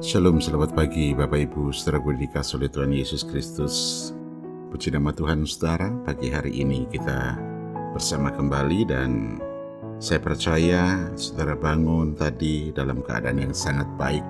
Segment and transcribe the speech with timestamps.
[0.00, 3.76] Shalom, selamat pagi Bapak Ibu, saudara dikasih oleh Tuhan Yesus Kristus.
[4.72, 7.36] Puji nama Tuhan saudara, pagi hari ini kita
[7.92, 9.36] bersama kembali dan
[10.00, 14.24] saya percaya saudara bangun tadi dalam keadaan yang sangat baik.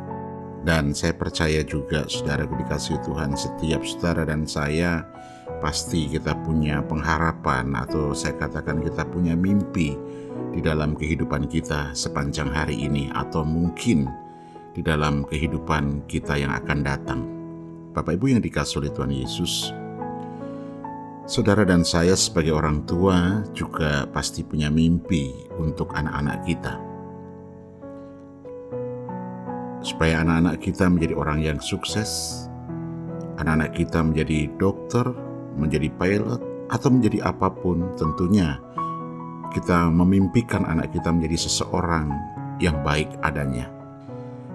[0.66, 5.06] Dan saya percaya juga saudara dikasih Tuhan setiap saudara dan saya
[5.62, 9.94] pasti kita punya pengharapan atau saya katakan kita punya mimpi
[10.50, 14.10] di dalam kehidupan kita sepanjang hari ini atau mungkin
[14.74, 17.20] di dalam kehidupan kita yang akan datang.
[17.90, 19.74] Bapak Ibu yang dikasih oleh Tuhan Yesus,
[21.26, 26.74] saudara dan saya sebagai orang tua juga pasti punya mimpi untuk anak-anak kita.
[29.82, 32.44] Supaya anak-anak kita menjadi orang yang sukses,
[33.40, 35.06] anak-anak kita menjadi dokter,
[35.58, 38.62] menjadi pilot, atau menjadi apa pun tentunya
[39.50, 42.14] kita memimpikan anak kita menjadi seseorang
[42.62, 43.79] yang baik adanya.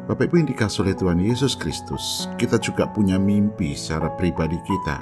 [0.06, 5.02] Bapak Ibu yang dikasih oleh Tuhan Yesus Kristus, kita juga punya mimpi secara pribadi kita.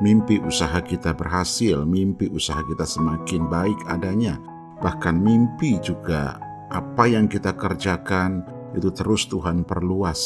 [0.00, 4.40] Mimpi usaha kita berhasil, mimpi usaha kita semakin baik adanya.
[4.80, 6.40] Bahkan mimpi juga
[6.72, 8.40] apa yang kita kerjakan
[8.72, 10.20] itu terus Tuhan perluas.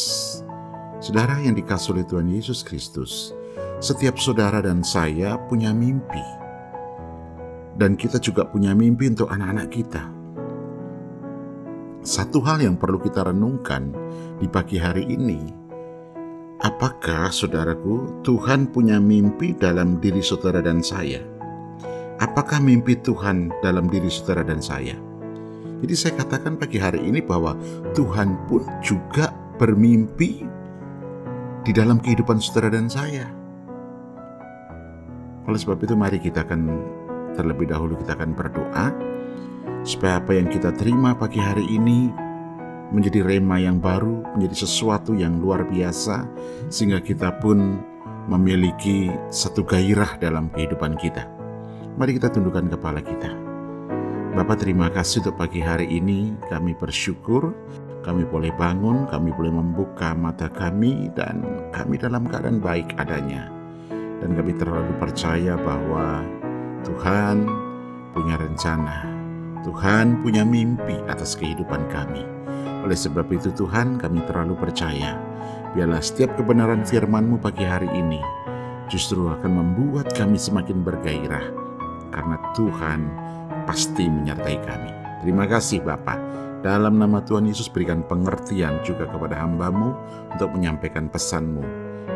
[1.02, 3.34] Saudara yang dikasih oleh Tuhan Yesus Kristus,
[3.82, 6.22] setiap saudara dan saya punya mimpi.
[7.74, 10.23] Dan kita juga punya mimpi untuk anak-anak kita
[12.04, 13.88] satu hal yang perlu kita renungkan
[14.36, 15.40] di pagi hari ini,
[16.60, 21.24] apakah saudaraku Tuhan punya mimpi dalam diri saudara dan saya?
[22.20, 25.00] Apakah mimpi Tuhan dalam diri saudara dan saya?
[25.80, 27.56] Jadi saya katakan pagi hari ini bahwa
[27.96, 30.44] Tuhan pun juga bermimpi
[31.64, 33.32] di dalam kehidupan saudara dan saya.
[35.48, 36.68] Oleh sebab itu mari kita akan
[37.32, 39.13] terlebih dahulu kita akan berdoa
[39.84, 42.08] supaya apa yang kita terima pagi hari ini
[42.88, 46.24] menjadi rema yang baru, menjadi sesuatu yang luar biasa,
[46.72, 47.84] sehingga kita pun
[48.24, 51.28] memiliki satu gairah dalam kehidupan kita.
[52.00, 53.30] Mari kita tundukkan kepala kita.
[54.34, 57.54] Bapak terima kasih untuk pagi hari ini, kami bersyukur,
[58.02, 63.52] kami boleh bangun, kami boleh membuka mata kami, dan kami dalam keadaan baik adanya.
[64.18, 66.24] Dan kami terlalu percaya bahwa
[66.82, 67.46] Tuhan
[68.16, 69.13] punya rencana
[69.64, 72.20] Tuhan punya mimpi atas kehidupan kami.
[72.84, 75.16] Oleh sebab itu Tuhan kami terlalu percaya.
[75.72, 78.20] Biarlah setiap kebenaran firman-Mu pagi hari ini
[78.92, 81.48] justru akan membuat kami semakin bergairah.
[82.12, 83.00] Karena Tuhan
[83.64, 84.90] pasti menyertai kami.
[85.24, 86.20] Terima kasih Bapa.
[86.60, 89.96] Dalam nama Tuhan Yesus berikan pengertian juga kepada hambamu
[90.28, 91.64] untuk menyampaikan pesanmu.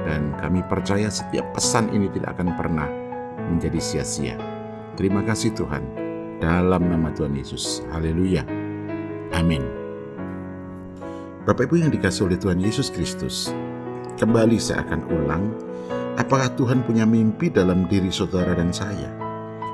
[0.05, 2.89] Dan kami percaya setiap pesan ini tidak akan pernah
[3.49, 4.37] menjadi sia-sia.
[5.01, 6.08] Terima kasih Tuhan
[6.39, 7.83] dalam nama Tuhan Yesus.
[7.91, 8.47] Haleluya.
[9.35, 9.63] Amin.
[11.45, 13.51] Bapak Ibu yang dikasih oleh Tuhan Yesus Kristus,
[14.21, 15.45] kembali saya akan ulang,
[16.21, 19.09] apakah Tuhan punya mimpi dalam diri saudara dan saya?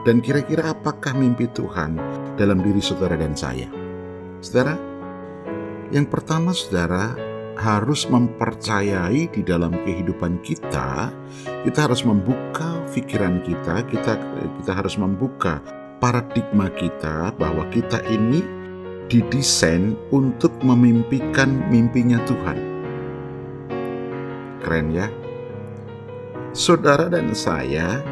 [0.05, 1.97] Dan kira-kira apakah mimpi Tuhan
[2.37, 3.67] dalam diri saudara dan saya?
[4.45, 4.77] Saudara,
[5.91, 7.17] yang pertama saudara
[7.59, 11.11] harus mempercayai di dalam kehidupan kita,
[11.65, 14.13] kita harus membuka pikiran kita, kita
[14.63, 15.59] kita harus membuka
[16.05, 18.45] paradigma kita bahwa kita ini
[19.09, 22.61] didesain untuk memimpikan mimpinya Tuhan.
[24.61, 25.09] Keren ya?
[26.53, 28.05] Saudara dan saya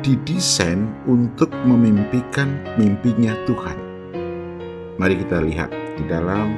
[0.00, 3.76] didesain untuk memimpikan mimpinya Tuhan.
[4.96, 5.68] Mari kita lihat
[6.00, 6.56] di dalam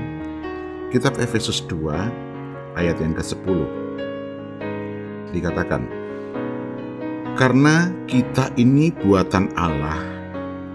[0.94, 3.66] kitab Efesus 2 ayat yang ke-10.
[5.34, 5.82] Dikatakan,
[7.34, 10.09] karena kita ini buatan Allah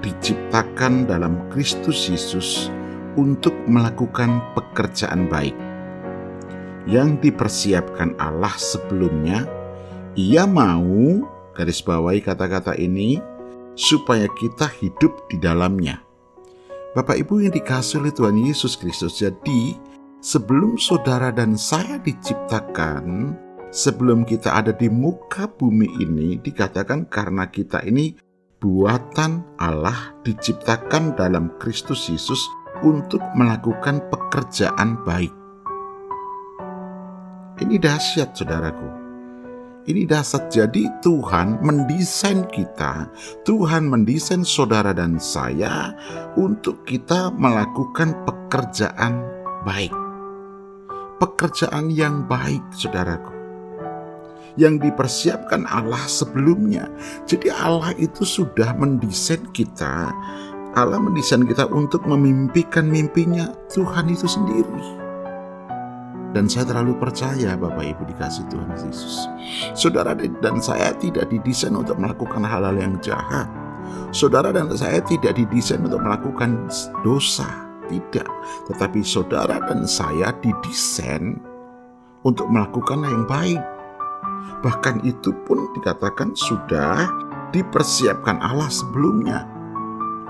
[0.06, 2.70] diciptakan dalam Kristus Yesus
[3.18, 5.58] untuk melakukan pekerjaan baik
[6.86, 9.50] yang dipersiapkan Allah sebelumnya.
[10.14, 11.26] Ia mau
[11.58, 13.18] garis bawahi kata-kata ini
[13.74, 16.00] supaya kita hidup di dalamnya.
[16.96, 19.76] Bapak Ibu yang dikasih oleh Tuhan Yesus Kristus, jadi
[20.24, 23.36] sebelum saudara dan saya diciptakan,
[23.68, 28.16] sebelum kita ada di muka bumi ini, dikatakan karena kita ini
[28.66, 32.42] buatan Allah diciptakan dalam Kristus Yesus
[32.82, 35.30] untuk melakukan pekerjaan baik.
[37.62, 38.90] Ini dahsyat, saudaraku.
[39.86, 40.50] Ini dahsyat.
[40.50, 43.14] Jadi, Tuhan mendesain kita,
[43.46, 45.94] Tuhan mendesain saudara dan saya
[46.34, 49.22] untuk kita melakukan pekerjaan
[49.62, 49.94] baik.
[51.22, 53.35] Pekerjaan yang baik, saudaraku
[54.56, 56.88] yang dipersiapkan Allah sebelumnya.
[57.28, 60.12] Jadi Allah itu sudah mendesain kita.
[60.76, 65.06] Allah mendesain kita untuk memimpikan mimpinya Tuhan itu sendiri.
[66.36, 69.24] Dan saya terlalu percaya Bapak Ibu dikasih Tuhan Yesus.
[69.72, 73.48] Saudara dan saya tidak didesain untuk melakukan hal-hal yang jahat.
[74.12, 76.68] Saudara dan saya tidak didesain untuk melakukan
[77.08, 77.48] dosa.
[77.88, 78.28] Tidak.
[78.68, 81.40] Tetapi saudara dan saya didesain
[82.28, 83.62] untuk melakukan yang baik.
[84.66, 87.06] Bahkan itu pun dikatakan sudah
[87.54, 89.46] dipersiapkan Allah sebelumnya.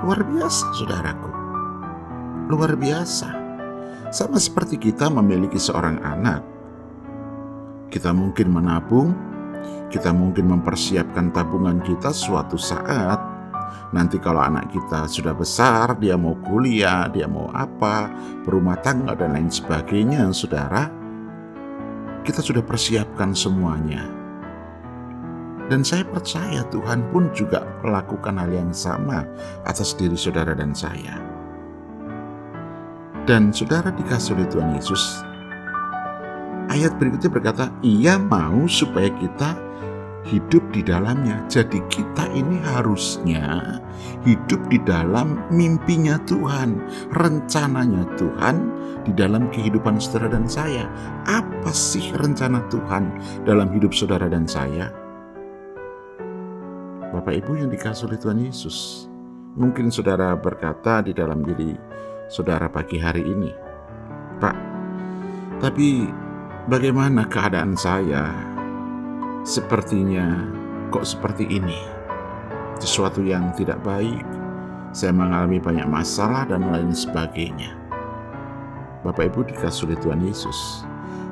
[0.03, 1.31] Luar biasa saudaraku.
[2.51, 3.29] Luar biasa.
[4.13, 6.45] Sama seperti kita memiliki seorang anak.
[7.89, 9.15] Kita mungkin menabung,
[9.89, 13.17] kita mungkin mempersiapkan tabungan kita suatu saat.
[13.95, 18.11] Nanti kalau anak kita sudah besar, dia mau kuliah, dia mau apa,
[18.43, 20.91] berumah tangga dan lain sebagainya, saudara,
[22.25, 24.03] kita sudah persiapkan semuanya.
[25.65, 29.25] Dan saya percaya Tuhan pun juga melakukan hal yang sama
[29.65, 31.17] atas diri saudara dan saya.
[33.25, 35.25] Dan saudara dikasih oleh Tuhan Yesus,
[36.69, 39.57] ayat berikutnya berkata, ia mau supaya kita
[40.25, 41.45] hidup di dalamnya.
[41.47, 43.77] Jadi kita ini harusnya
[44.25, 46.81] hidup di dalam mimpinya Tuhan,
[47.13, 48.55] rencananya Tuhan
[49.05, 50.89] di dalam kehidupan saudara dan saya.
[51.29, 53.13] Apa sih rencana Tuhan
[53.45, 54.89] dalam hidup saudara dan saya?
[57.13, 59.07] Bapak Ibu yang dikasih oleh Tuhan Yesus,
[59.55, 61.71] mungkin saudara berkata di dalam diri
[62.27, 63.51] saudara pagi hari ini.
[64.35, 64.57] Pak,
[65.63, 66.11] tapi
[66.67, 68.54] bagaimana keadaan saya?
[69.45, 70.41] Sepertinya
[70.89, 71.77] kok seperti ini.
[72.81, 74.25] Sesuatu yang tidak baik.
[74.89, 77.77] Saya mengalami banyak masalah dan lain sebagainya.
[79.05, 80.81] Bapak Ibu dikasih oleh Tuhan Yesus.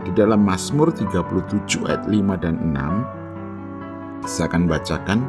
[0.06, 5.20] Di dalam Mazmur 37 ayat 5 dan 6, saya akan bacakan,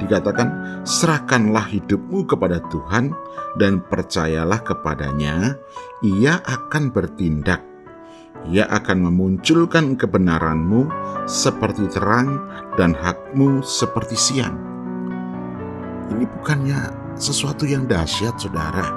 [0.00, 0.48] dikatakan,
[0.88, 3.12] Serahkanlah hidupmu kepada Tuhan,
[3.60, 5.60] dan percayalah kepadanya,
[6.00, 7.69] ia akan bertindak.
[8.48, 10.88] Ia akan memunculkan kebenaranmu
[11.28, 12.40] seperti terang
[12.80, 14.56] dan hakmu seperti siang.
[16.08, 16.78] Ini bukannya
[17.20, 18.96] sesuatu yang dahsyat, saudara.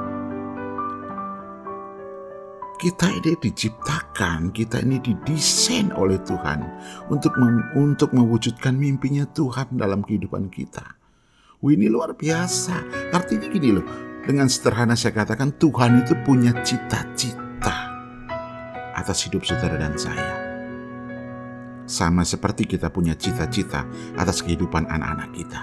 [2.80, 6.60] Kita ini diciptakan, kita ini didesain oleh Tuhan
[7.12, 7.36] untuk
[7.75, 10.84] untuk mewujudkan mimpinya Tuhan dalam kehidupan kita.
[11.63, 12.75] Wih, ini luar biasa.
[13.16, 13.88] Artinya gini loh,
[14.28, 17.43] dengan sederhana saya katakan Tuhan itu punya cita-cita
[18.94, 20.54] atas hidup saudara dan saya.
[21.84, 23.84] Sama seperti kita punya cita-cita
[24.16, 25.62] atas kehidupan anak-anak kita.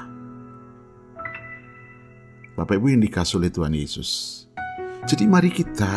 [2.59, 4.44] Bapak Ibu yang dikasih oleh Tuhan Yesus.
[5.09, 5.88] Jadi mari kita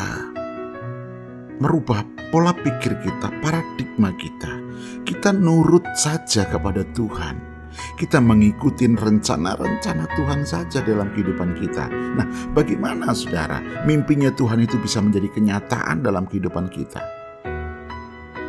[1.60, 4.64] merubah pola pikir kita, paradigma kita.
[5.04, 7.54] Kita nurut saja kepada Tuhan
[7.98, 11.90] kita mengikuti rencana-rencana Tuhan saja dalam kehidupan kita.
[11.90, 17.23] Nah, bagaimana saudara mimpinya Tuhan itu bisa menjadi kenyataan dalam kehidupan kita?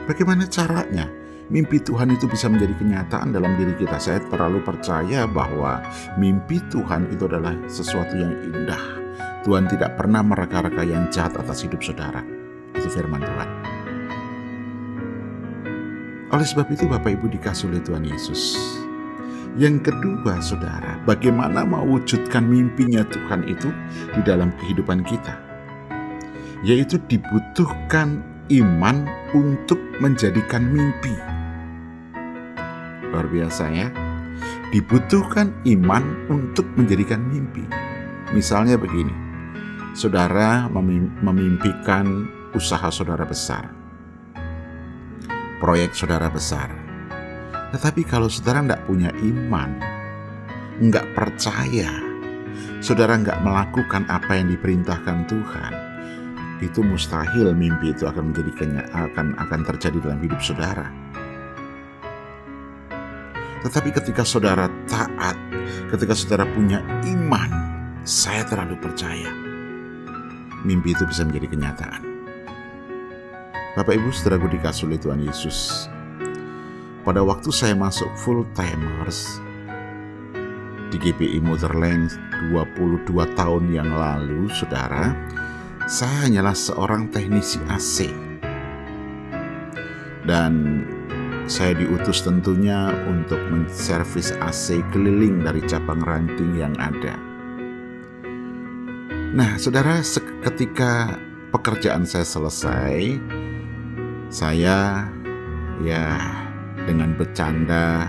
[0.04, 1.08] Bagaimana caranya?
[1.52, 4.00] Mimpi Tuhan itu bisa menjadi kenyataan dalam diri kita.
[4.00, 5.84] Saya terlalu percaya bahwa
[6.16, 8.80] mimpi Tuhan itu adalah sesuatu yang indah.
[9.44, 12.24] Tuhan tidak pernah mereka-reka yang jahat atas hidup saudara.
[12.72, 13.48] Itu firman Tuhan.
[16.32, 18.56] Oleh sebab itu Bapak Ibu dikasih oleh Tuhan Yesus
[19.54, 23.70] yang kedua, saudara, bagaimana mewujudkan mimpinya Tuhan itu
[24.10, 25.38] di dalam kehidupan kita,
[26.66, 31.14] yaitu dibutuhkan iman untuk menjadikan mimpi.
[33.08, 33.88] Luar biasa, ya,
[34.74, 37.62] dibutuhkan iman untuk menjadikan mimpi.
[38.34, 39.14] Misalnya begini,
[39.94, 40.66] saudara
[41.22, 43.70] memimpikan usaha saudara besar,
[45.62, 46.84] proyek saudara besar
[47.74, 49.74] tetapi kalau saudara tidak punya iman,
[50.78, 51.90] nggak percaya,
[52.78, 55.72] saudara nggak melakukan apa yang diperintahkan Tuhan,
[56.64, 60.88] itu mustahil mimpi itu akan menjadi kenya, akan akan terjadi dalam hidup saudara.
[63.64, 65.36] Tetapi ketika saudara taat,
[65.88, 67.48] ketika saudara punya iman,
[68.04, 69.32] saya terlalu percaya,
[70.64, 72.02] mimpi itu bisa menjadi kenyataan.
[73.74, 75.88] Bapak Ibu saudaraku dikasih oleh Tuhan Yesus,
[77.04, 79.40] pada waktu saya masuk full timers
[80.92, 82.12] di GPI Motherland
[82.52, 85.16] 22 tahun yang lalu, saudara,
[85.84, 88.08] saya hanyalah seorang teknisi AC.
[90.24, 90.80] Dan
[91.44, 97.20] saya diutus tentunya untuk menservis AC keliling dari cabang ranting yang ada.
[99.36, 100.00] Nah, saudara,
[100.48, 101.20] ketika
[101.52, 103.20] pekerjaan saya selesai,
[104.32, 105.04] saya
[105.84, 106.06] ya
[106.88, 108.08] dengan bercanda,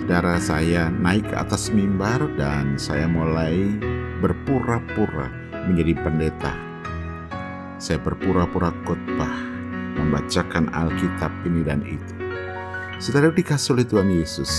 [0.00, 3.76] saudara saya naik ke atas mimbar dan saya mulai
[4.24, 6.54] berpura-pura menjadi pendeta.
[7.76, 9.36] Saya berpura-pura khotbah,
[10.00, 12.14] membacakan Alkitab ini dan itu.
[12.96, 14.52] Saudara dikasih oleh Tuhan Yesus.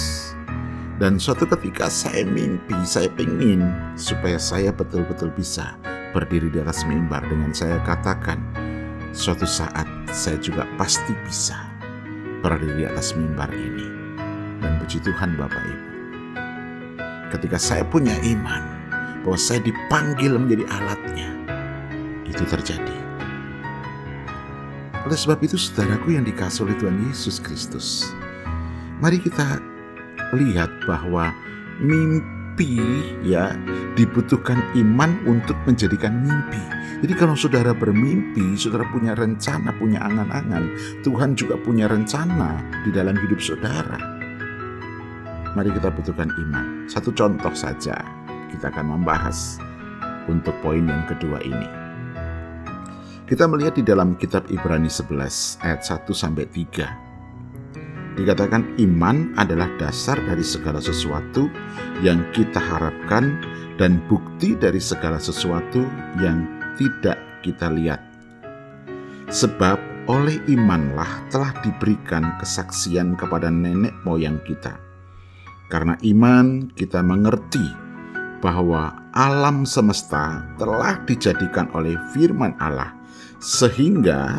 [0.97, 3.61] Dan suatu ketika saya mimpi, saya ingin
[3.93, 5.77] supaya saya betul-betul bisa
[6.09, 8.41] berdiri di atas mimbar dengan saya katakan,
[9.13, 11.57] suatu saat saya juga pasti bisa
[12.41, 13.85] berdiri di atas mimbar ini.
[14.57, 15.89] Dan puji Tuhan Bapak Ibu.
[17.29, 18.76] Ketika saya punya iman
[19.27, 21.27] bahwa saya dipanggil menjadi alatnya,
[22.24, 22.96] itu terjadi.
[25.03, 28.07] Oleh sebab itu saudaraku yang dikasih oleh Tuhan Yesus Kristus,
[29.03, 29.60] mari kita
[30.31, 31.36] lihat bahwa
[31.84, 32.79] mimpi
[33.27, 33.51] ya
[34.00, 36.63] dibutuhkan iman untuk menjadikan mimpi.
[37.03, 40.72] Jadi kalau saudara bermimpi, saudara punya rencana, punya angan-angan,
[41.03, 44.00] Tuhan juga punya rencana di dalam hidup saudara.
[45.51, 46.88] Mari kita butuhkan iman.
[46.88, 48.16] Satu contoh saja
[48.53, 49.59] kita akan membahas
[50.27, 51.69] untuk poin yang kedua ini.
[53.27, 57.07] Kita melihat di dalam kitab Ibrani 11 ayat 1 sampai 3
[58.17, 61.45] dikatakan iman adalah dasar dari segala sesuatu
[62.01, 63.37] yang kita harapkan
[63.77, 65.85] dan bukti dari segala sesuatu
[66.17, 66.49] yang
[66.81, 68.01] tidak kita lihat.
[69.29, 69.77] Sebab
[70.09, 74.81] oleh imanlah telah diberikan kesaksian kepada nenek moyang kita.
[75.69, 77.87] Karena iman kita mengerti
[78.39, 82.94] bahwa alam semesta telah dijadikan oleh firman Allah
[83.41, 84.36] sehingga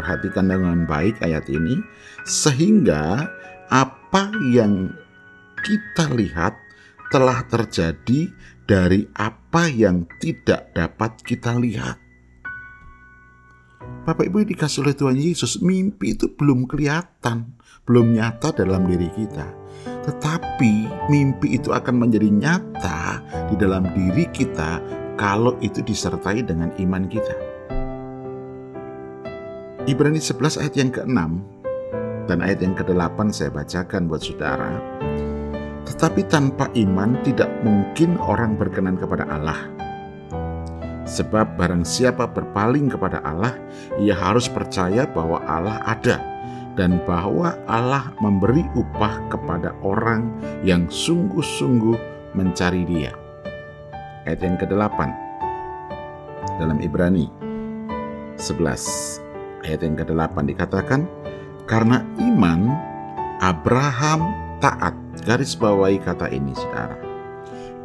[0.00, 1.76] Perhatikan dengan baik ayat ini,
[2.24, 3.28] sehingga
[3.68, 4.88] apa yang
[5.60, 6.56] kita lihat
[7.12, 8.32] telah terjadi
[8.64, 12.00] dari apa yang tidak dapat kita lihat.
[14.08, 17.52] Bapak Ibu dikasih oleh Tuhan Yesus, mimpi itu belum kelihatan,
[17.84, 19.52] belum nyata dalam diri kita.
[20.00, 20.72] Tetapi
[21.12, 23.20] mimpi itu akan menjadi nyata
[23.52, 24.80] di dalam diri kita
[25.20, 27.36] kalau itu disertai dengan iman kita.
[29.84, 31.18] Ibrani 11 ayat yang ke-6
[32.30, 34.80] dan ayat yang ke-8 saya bacakan buat saudara.
[35.84, 39.68] Tetapi tanpa iman tidak mungkin orang berkenan kepada Allah.
[41.10, 43.58] Sebab barang siapa berpaling kepada Allah,
[43.98, 46.29] ia harus percaya bahwa Allah ada
[46.78, 50.30] dan bahwa Allah memberi upah kepada orang
[50.62, 51.96] yang sungguh-sungguh
[52.36, 53.12] mencari dia.
[54.28, 54.98] Ayat yang ke-8
[56.60, 57.26] dalam Ibrani
[58.36, 59.30] 11
[59.64, 61.04] ayat yang ke-8 dikatakan,
[61.68, 62.72] karena iman
[63.40, 64.96] Abraham taat.
[65.24, 66.96] Garis bawahi kata ini, saudara.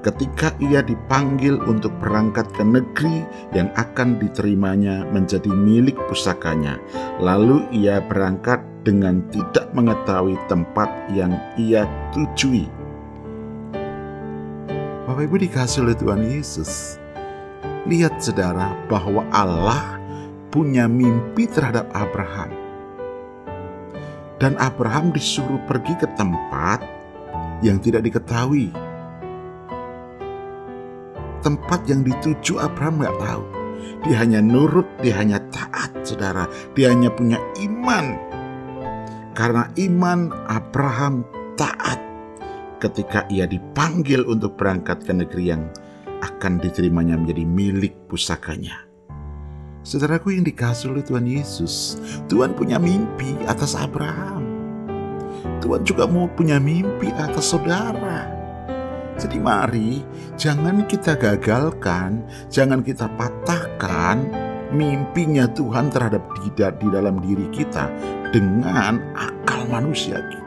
[0.06, 3.26] Ketika ia dipanggil untuk berangkat ke negeri
[3.58, 6.78] yang akan diterimanya menjadi milik pusakanya,
[7.18, 12.70] lalu ia berangkat dengan tidak mengetahui tempat yang ia tujui.
[15.10, 17.02] Bapak Ibu dikasih oleh Tuhan Yesus.
[17.90, 19.98] Lihat saudara bahwa Allah
[20.54, 22.54] punya mimpi terhadap Abraham.
[24.38, 26.82] Dan Abraham disuruh pergi ke tempat
[27.66, 28.70] yang tidak diketahui.
[31.42, 33.44] Tempat yang dituju Abraham nggak tahu.
[34.06, 36.50] Dia hanya nurut, dia hanya taat, saudara.
[36.74, 38.35] Dia hanya punya iman.
[39.36, 41.28] Karena iman Abraham
[41.60, 42.00] taat
[42.80, 45.68] ketika ia dipanggil untuk berangkat ke negeri yang
[46.24, 48.88] akan diterimanya menjadi milik pusakanya.
[49.84, 52.00] Saudaraku yang dikasih oleh Tuhan Yesus,
[52.32, 54.42] Tuhan punya mimpi atas Abraham.
[55.60, 58.32] Tuhan juga mau punya mimpi atas saudara.
[59.20, 60.00] Jadi mari
[60.40, 64.45] jangan kita gagalkan, jangan kita patahkan
[64.76, 67.88] mimpinya Tuhan terhadap di, di dalam diri kita
[68.36, 70.46] dengan akal manusia kita.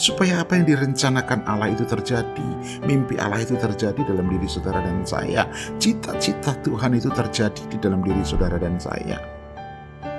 [0.00, 2.48] supaya apa yang direncanakan Allah itu terjadi,
[2.88, 5.44] mimpi Allah itu terjadi dalam diri saudara dan saya,
[5.76, 9.20] cita-cita Tuhan itu terjadi di dalam diri saudara dan saya,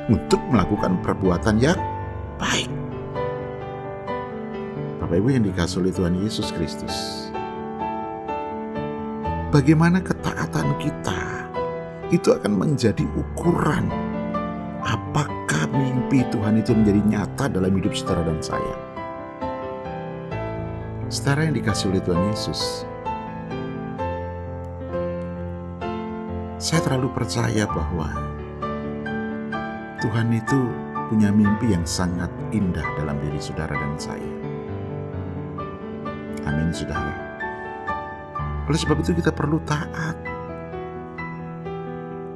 [0.06, 1.82] untuk melakukan perbuatan yang
[2.38, 2.70] baik.
[5.02, 6.96] Bapak Ibu yang dikasih oleh Tuhan Yesus Kristus,
[9.52, 11.20] bagaimana ketaatan kita
[12.08, 13.92] itu akan menjadi ukuran
[14.80, 18.76] apakah mimpi Tuhan itu menjadi nyata dalam hidup saudara dan saya.
[21.12, 22.88] Setara yang dikasih oleh Tuhan Yesus.
[26.56, 28.08] Saya terlalu percaya bahwa
[30.00, 30.60] Tuhan itu
[31.12, 34.32] punya mimpi yang sangat indah dalam diri saudara dan saya.
[36.48, 37.31] Amin, saudara.
[38.70, 40.18] Oleh sebab itu kita perlu taat.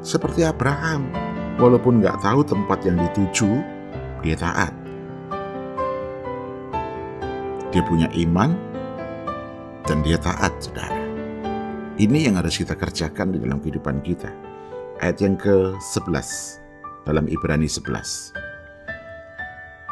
[0.05, 1.09] Seperti Abraham,
[1.57, 3.49] walaupun nggak tahu tempat yang dituju,
[4.21, 4.73] dia taat.
[7.73, 8.53] Dia punya iman
[9.85, 11.01] dan dia taat, saudara.
[11.95, 14.31] Ini yang harus kita kerjakan di dalam kehidupan kita.
[15.03, 16.29] ayat yang ke-11
[17.03, 18.31] dalam Ibrani 11.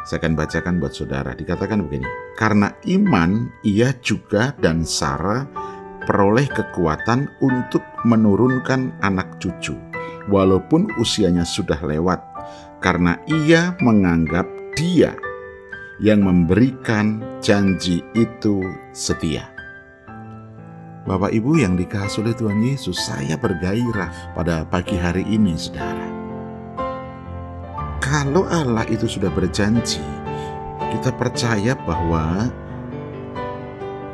[0.04, 1.36] Saya akan bacakan buat saudara.
[1.36, 5.44] Dikatakan begini, karena iman ia juga dan Sarah
[6.04, 9.76] peroleh kekuatan untuk menurunkan anak cucu,
[10.28, 12.20] walaupun usianya sudah lewat,
[12.80, 14.44] karena ia menganggap
[14.76, 15.16] dia
[16.02, 18.60] yang memberikan janji itu
[18.92, 19.50] setia.
[21.04, 26.08] Bapak Ibu yang dikasih oleh Tuhan Yesus, saya bergairah pada pagi hari ini, saudara.
[28.00, 30.00] Kalau Allah itu sudah berjanji,
[30.96, 32.48] kita percaya bahwa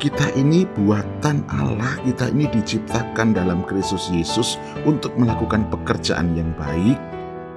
[0.01, 6.97] kita ini buatan Allah, kita ini diciptakan dalam Kristus Yesus untuk melakukan pekerjaan yang baik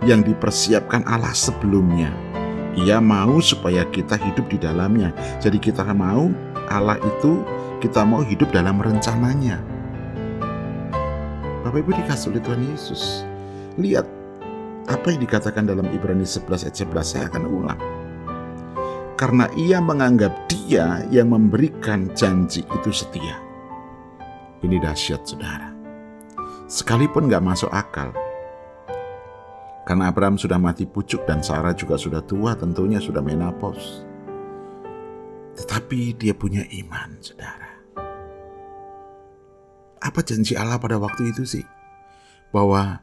[0.05, 2.13] yang dipersiapkan Allah sebelumnya.
[2.77, 5.17] Ia mau supaya kita hidup di dalamnya.
[5.41, 6.29] Jadi kita mau
[6.69, 7.41] Allah itu
[7.81, 9.65] kita mau hidup dalam rencananya.
[11.65, 13.25] Bapak Ibu dikasih oleh Tuhan Yesus.
[13.81, 14.05] Lihat
[14.93, 17.94] apa yang dikatakan dalam Ibrani 11 ayat 11 saya akan ulang.
[19.15, 23.39] Karena ia menganggap dia yang memberikan janji itu setia.
[24.61, 25.71] Ini dahsyat saudara.
[26.67, 28.11] Sekalipun gak masuk akal,
[29.85, 34.01] karena Abraham sudah mati pucuk dan Sarah juga sudah tua, tentunya sudah menopause.
[35.61, 37.71] Tetapi dia punya iman, saudara.
[40.01, 41.65] Apa janji Allah pada waktu itu sih?
[42.49, 42.97] Bahwa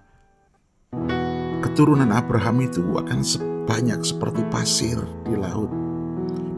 [1.62, 5.70] keturunan Abraham itu akan sebanyak seperti pasir di laut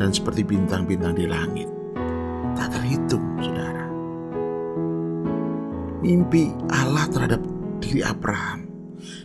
[0.03, 1.71] dan seperti bintang-bintang di langit.
[2.59, 3.87] Tak terhitung, saudara.
[6.03, 7.39] Mimpi Allah terhadap
[7.79, 8.63] diri Abraham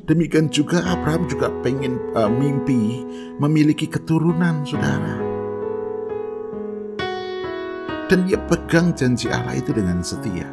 [0.08, 3.04] Demikian juga Abraham juga pengen uh, mimpi
[3.38, 5.20] memiliki keturunan, saudara.
[8.08, 10.48] Dan dia pegang janji Allah itu dengan setia.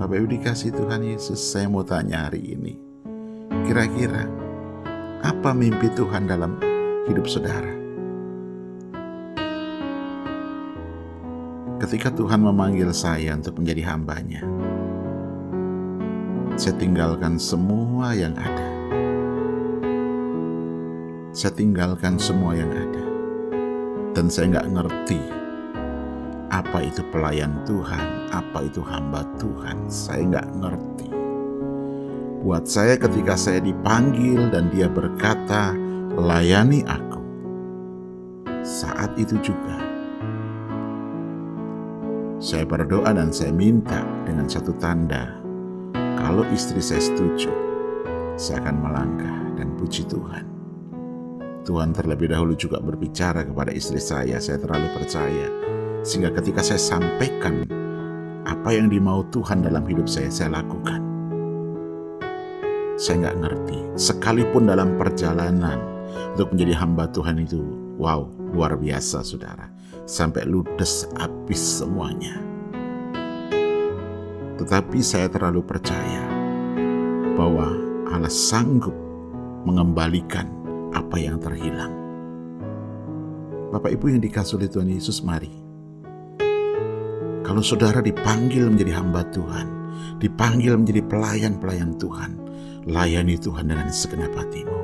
[0.00, 2.80] Bapak Ibu dikasih Tuhan Yesus, saya mau tanya hari ini.
[3.68, 4.24] Kira-kira
[5.20, 6.56] apa mimpi Tuhan dalam
[7.06, 7.83] hidup saudara?
[11.84, 14.40] Ketika Tuhan memanggil saya untuk menjadi hambanya,
[16.56, 18.68] saya tinggalkan semua yang ada.
[21.36, 23.04] Saya tinggalkan semua yang ada.
[24.16, 25.20] Dan saya nggak ngerti
[26.48, 29.84] apa itu pelayan Tuhan, apa itu hamba Tuhan.
[29.84, 31.08] Saya nggak ngerti.
[32.48, 35.76] Buat saya ketika saya dipanggil dan dia berkata,
[36.16, 37.20] layani aku.
[38.64, 39.83] Saat itu juga,
[42.54, 45.26] saya berdoa dan saya minta dengan satu tanda
[46.14, 47.50] kalau istri saya setuju,
[48.38, 50.46] saya akan melangkah dan puji Tuhan.
[51.66, 55.50] Tuhan terlebih dahulu juga berbicara kepada istri saya, saya terlalu percaya.
[56.06, 57.66] Sehingga ketika saya sampaikan
[58.46, 61.02] apa yang dimau Tuhan dalam hidup saya, saya lakukan.
[62.94, 65.82] Saya nggak ngerti, sekalipun dalam perjalanan
[66.38, 67.66] untuk menjadi hamba Tuhan itu,
[67.98, 69.66] wow, luar biasa saudara.
[70.06, 72.43] Sampai ludes habis semuanya
[74.58, 76.22] tetapi saya terlalu percaya
[77.34, 77.74] bahwa
[78.10, 78.94] Allah sanggup
[79.66, 80.46] mengembalikan
[80.94, 81.90] apa yang terhilang.
[83.74, 85.50] Bapak Ibu yang dikasih oleh Tuhan Yesus, mari.
[87.42, 89.66] Kalau saudara dipanggil menjadi hamba Tuhan,
[90.22, 92.38] dipanggil menjadi pelayan-pelayan Tuhan,
[92.86, 94.78] layani Tuhan dengan segenap hatimu.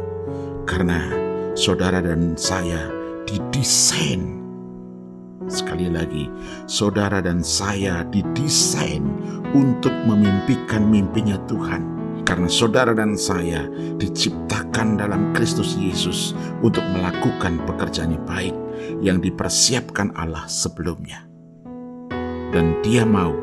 [0.66, 1.06] Karena
[1.54, 2.90] saudara dan saya
[3.30, 4.40] didesain
[5.50, 6.30] Sekali lagi,
[6.70, 9.02] saudara dan saya didesain
[9.56, 11.82] untuk memimpikan mimpinya Tuhan.
[12.26, 13.66] Karena saudara dan saya
[13.98, 16.30] diciptakan dalam Kristus Yesus
[16.62, 18.54] untuk melakukan pekerjaan yang baik
[19.02, 21.26] yang dipersiapkan Allah sebelumnya.
[22.54, 23.34] Dan dia mau,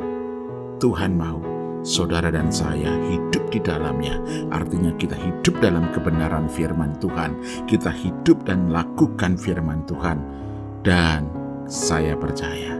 [0.80, 1.40] Tuhan mau,
[1.88, 4.20] saudara dan saya hidup di dalamnya.
[4.52, 7.40] Artinya kita hidup dalam kebenaran firman Tuhan.
[7.68, 10.20] Kita hidup dan lakukan firman Tuhan.
[10.84, 11.28] Dan
[11.68, 12.76] saya percaya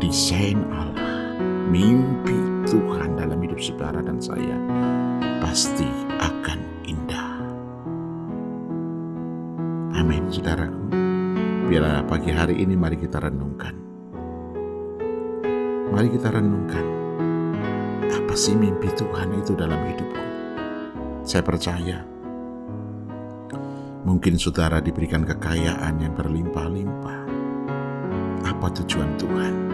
[0.00, 1.15] desain Allah,
[1.66, 4.54] mimpi Tuhan dalam hidup saudara dan saya
[5.42, 5.86] pasti
[6.18, 7.30] akan indah.
[9.98, 10.82] Amin, saudaraku.
[11.66, 13.74] Biarlah pagi hari ini mari kita renungkan.
[15.90, 16.86] Mari kita renungkan.
[18.06, 20.22] Apa sih mimpi Tuhan itu dalam hidupku?
[21.26, 22.06] Saya percaya
[24.06, 27.18] mungkin saudara diberikan kekayaan yang berlimpah-limpah
[28.46, 29.65] apa tujuan Tuhan?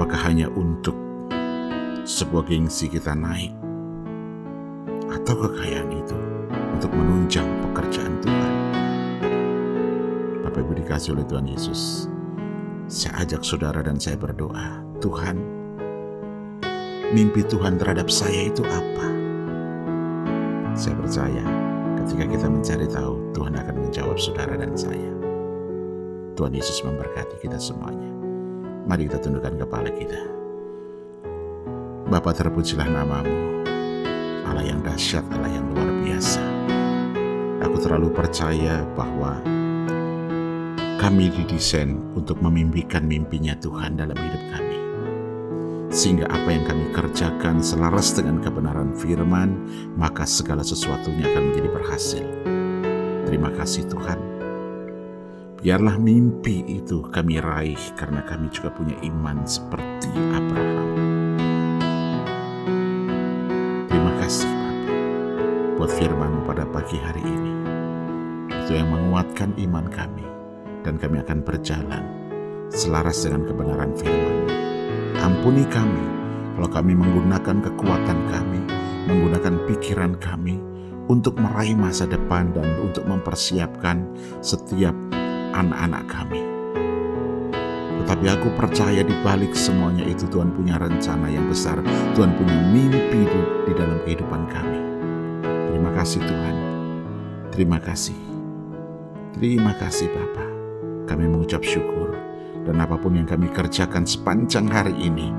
[0.00, 0.96] Apakah hanya untuk
[2.08, 3.52] sebuah gengsi kita naik?
[5.12, 6.16] Atau kekayaan itu
[6.72, 8.52] untuk menunjang pekerjaan Tuhan?
[10.40, 12.08] Bapak Ibu dikasih oleh Tuhan Yesus,
[12.88, 15.36] saya ajak saudara dan saya berdoa, Tuhan,
[17.12, 19.04] mimpi Tuhan terhadap saya itu apa?
[20.80, 21.44] Saya percaya
[22.00, 25.12] ketika kita mencari tahu, Tuhan akan menjawab saudara dan saya.
[26.40, 28.09] Tuhan Yesus memberkati kita semuanya.
[28.90, 30.18] Mari kita tundukkan kepala kita.
[32.10, 33.62] Bapa terpujilah namamu,
[34.42, 36.42] Allah yang dahsyat, Allah yang luar biasa.
[37.70, 39.38] Aku terlalu percaya bahwa
[40.98, 44.78] kami didesain untuk memimpikan mimpinya Tuhan dalam hidup kami.
[45.94, 49.54] Sehingga apa yang kami kerjakan selaras dengan kebenaran firman,
[49.94, 52.26] maka segala sesuatunya akan menjadi berhasil.
[53.22, 54.29] Terima kasih Tuhan.
[55.60, 60.88] Biarlah mimpi itu kami raih karena kami juga punya iman seperti Abraham.
[63.84, 64.86] Terima kasih Bapak
[65.76, 67.52] buat firman pada pagi hari ini.
[68.48, 70.24] Itu yang menguatkan iman kami
[70.80, 72.08] dan kami akan berjalan
[72.72, 74.48] selaras dengan kebenaran firman.
[75.20, 76.04] Ampuni kami
[76.56, 78.64] kalau kami menggunakan kekuatan kami,
[79.12, 80.56] menggunakan pikiran kami
[81.12, 84.08] untuk meraih masa depan dan untuk mempersiapkan
[84.40, 84.96] setiap
[85.52, 86.42] anak-anak kami.
[88.00, 91.78] Tetapi aku percaya di balik semuanya itu Tuhan punya rencana yang besar.
[92.18, 94.78] Tuhan punya mimpi di, di dalam kehidupan kami.
[95.70, 96.56] Terima kasih Tuhan.
[97.54, 98.18] Terima kasih.
[99.38, 100.46] Terima kasih Bapa.
[101.06, 102.18] Kami mengucap syukur.
[102.66, 105.30] Dan apa pun yang kami kerjakan sepanjang hari ini,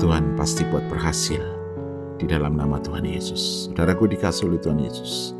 [0.00, 1.44] Tuhan pasti buat berhasil.
[2.18, 3.70] Di dalam nama Tuhan Yesus.
[3.70, 5.36] Saudaraku dikasih oleh Tuhan Yesus.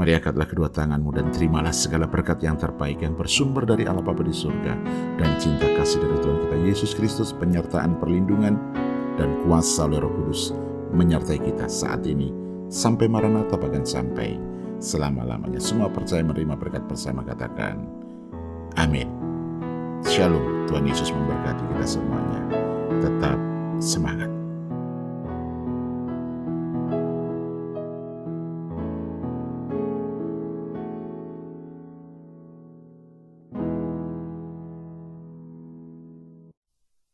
[0.00, 4.24] Mari angkatlah kedua tanganmu dan terimalah segala berkat yang terbaik yang bersumber dari Allah Bapa
[4.24, 4.72] di surga
[5.20, 8.56] dan cinta kasih dari Tuhan kita Yesus Kristus, penyertaan perlindungan
[9.20, 10.56] dan kuasa oleh Roh Kudus
[10.96, 12.32] menyertai kita saat ini
[12.72, 14.40] sampai Maranatha bahkan sampai
[14.80, 15.60] selama-lamanya.
[15.60, 17.84] Semua percaya menerima berkat bersama katakan
[18.80, 19.04] amin.
[20.08, 22.40] Shalom, Tuhan Yesus memberkati kita semuanya.
[23.04, 23.36] Tetap
[23.84, 24.39] semangat.